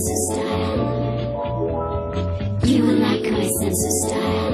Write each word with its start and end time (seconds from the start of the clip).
sense 0.00 0.10
of 0.10 0.16
style. 0.16 1.82
You 2.64 2.82
will 2.82 2.96
like 2.96 3.30
my 3.30 3.48
sense 3.60 3.84
of 3.84 3.92
style. 3.92 4.51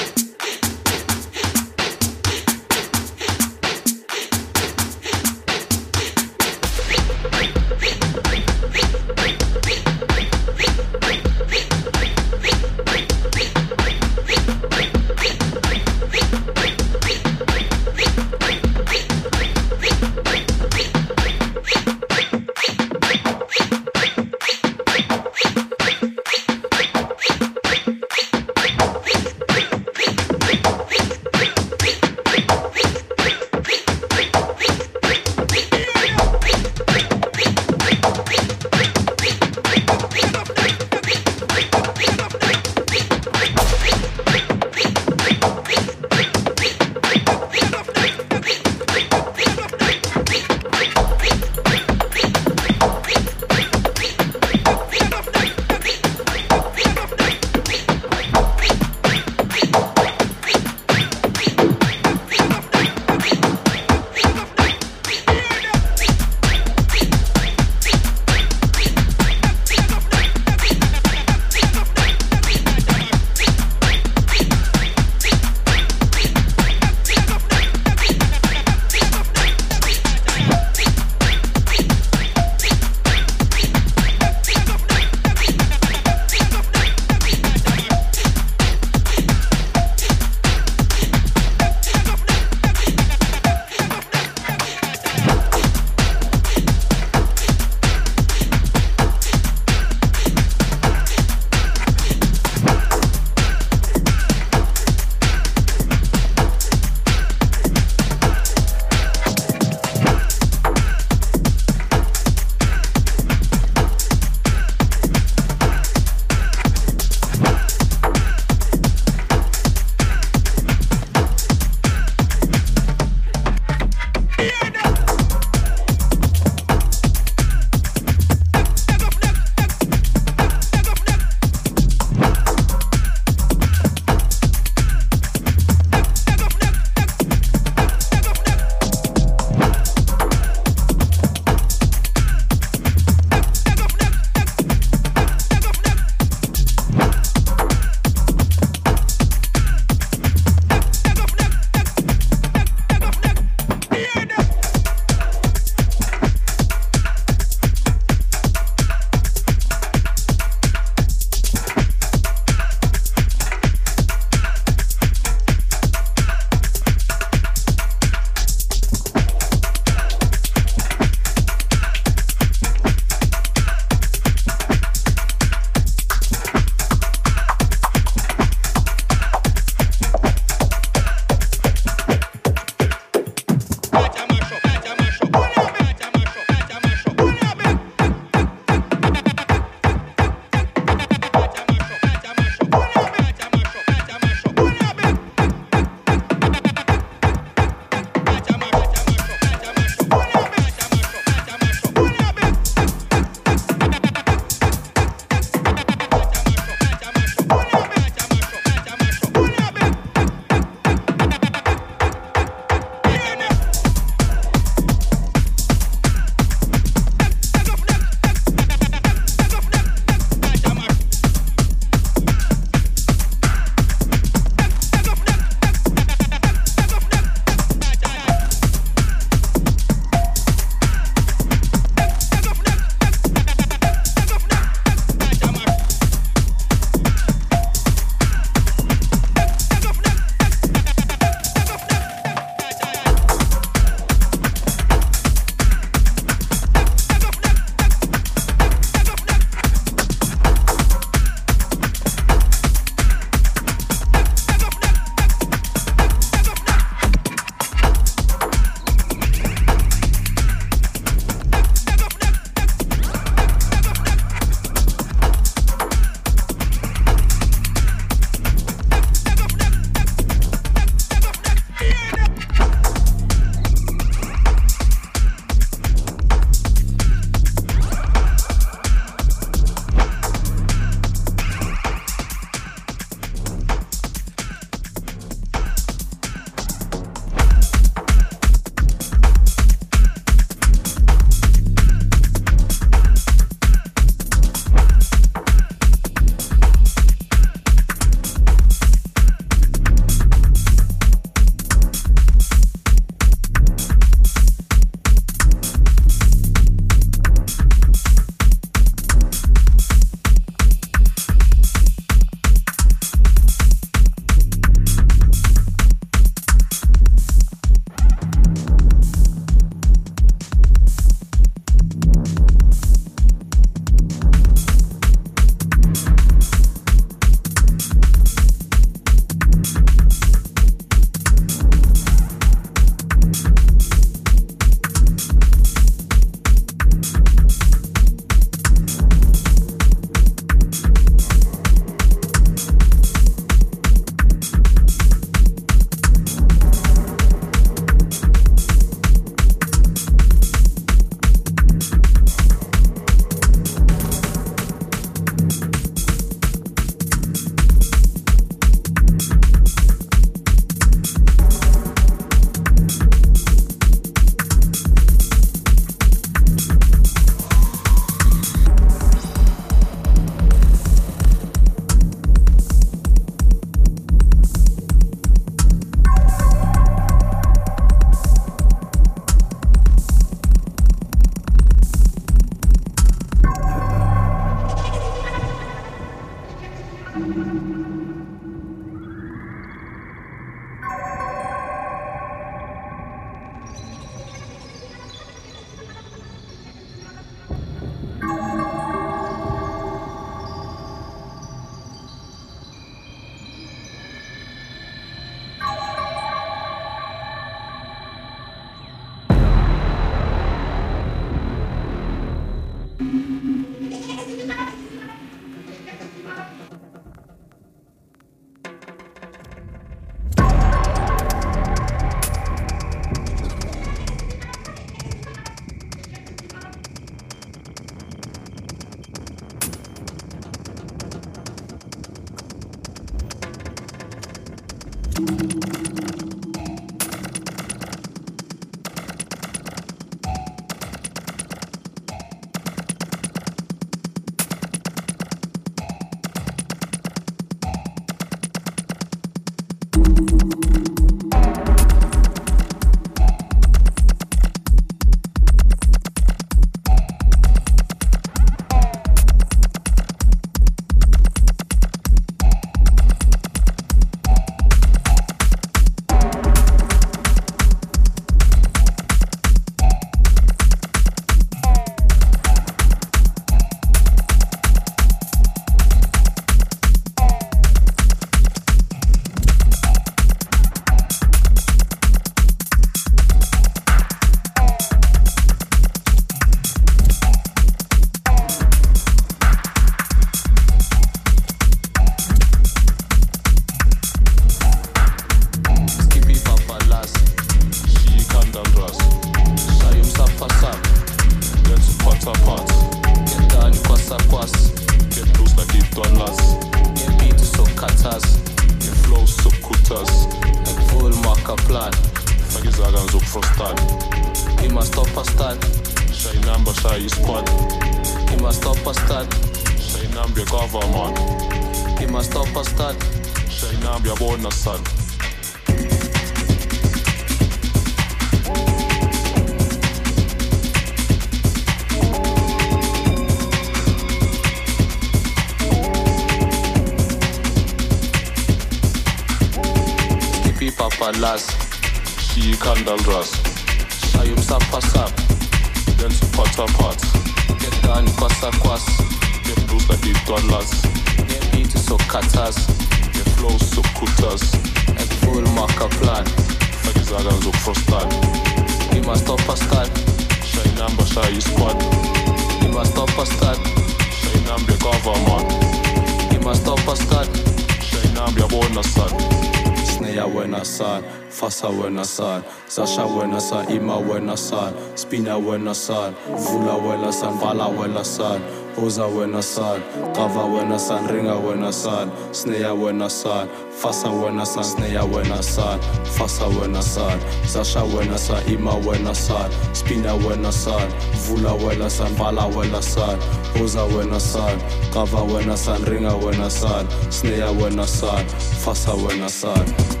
Wena 575.51 575.75
san, 575.75 576.13
vula 576.27 576.75
wena 576.75 577.11
san, 577.11 577.37
vala 577.39 577.67
wena 577.67 578.03
san 578.05 578.41
Hoza 578.75 579.05
wena 579.05 579.41
san, 579.43 579.81
kava 580.15 580.43
wena 580.45 580.79
san, 580.79 581.07
ringa 581.07 581.35
wena 581.35 581.73
san 581.73 582.09
Sneya 582.31 582.73
wena 582.73 583.09
san, 583.09 583.47
fasa 583.81 584.07
wena 584.09 584.45
san, 584.45 584.63
sneya 584.63 585.03
wena 585.03 585.43
san 585.43 585.79
Fasa 586.05 586.45
wena 586.45 586.81
san, 586.81 587.19
zasha 587.45 587.83
wena 587.83 588.17
san, 588.17 588.41
ima 588.53 588.71
wena 588.71 589.13
san 589.13 589.51
Spina 589.73 590.13
wena 590.15 590.51
san, 590.51 590.89
vula 591.27 591.53
wena 591.53 591.89
san, 591.89 592.15
vala 592.15 592.47
wena 592.47 592.81
san 592.81 593.19
Hoza 593.57 593.83
wena 593.83 594.19
san, 594.19 594.57
kava 594.93 595.21
wena 595.21 595.57
san, 595.57 595.81
ringa 595.85 596.15
wena 596.23 596.49
san 596.49 596.87
Sneya 597.09 597.51
wena 597.51 597.85
san, 597.85 598.25
fasa 598.63 598.91
wena 598.93 599.29
san 599.29 600.00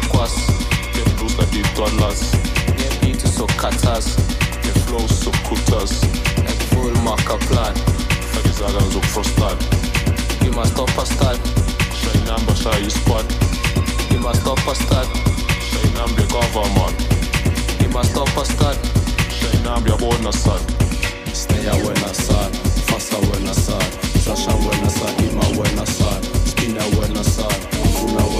quas 0.00 0.32
Get 0.94 1.08
blues 1.16 1.36
like 1.38 1.54
it 1.54 1.68
dollars. 1.76 2.32
Get 2.76 2.92
beat 3.00 3.22
is 3.22 3.34
so 3.34 3.46
katas 3.60 4.16
Get 4.62 4.76
flow 4.86 5.06
so 5.06 5.30
kutas 5.44 6.02
Ek 6.48 6.58
full 6.72 6.92
maka 7.04 7.36
plan 7.48 7.74
Fagi 8.32 8.52
zagan 8.56 8.88
zoek 8.92 9.04
frostan 9.12 9.56
Ima 10.46 10.64
stop 10.66 10.90
a 10.96 11.04
stad 11.06 11.38
Shay 11.92 12.18
number 12.24 12.54
shay 12.54 12.88
spot 12.88 13.26
Ima 14.10 14.34
stop 14.34 14.58
a 14.66 14.74
stad 14.74 15.08
Shay 15.60 15.86
number 15.92 16.26
government 16.32 16.96
Ima 17.84 18.04
stop 18.04 18.32
a 18.36 18.44
stad 18.44 18.76
Shay 19.28 19.62
number 19.62 19.96
bonus 19.96 20.42
son. 20.42 20.60
Sneja 21.32 21.72
buena 21.82 22.12
san, 22.14 22.52
fasa 22.86 23.16
buena 23.26 23.54
san, 23.54 23.80
Sasha 24.20 24.52
buena 24.56 24.90
san, 24.90 25.14
Ima 25.24 25.44
buena 25.56 25.86
san, 25.86 26.22
Spina 26.46 26.84
buena 26.94 27.24
san, 27.24 27.50
Funa 27.96 28.22
buena 28.22 28.28
san, 28.28 28.31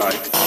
Strobe 0.00 0.39